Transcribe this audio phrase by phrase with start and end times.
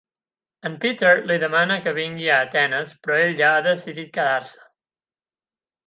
[0.69, 4.69] En Peter li demana que vingui a Atenes, però ella ha decidit quedar-se.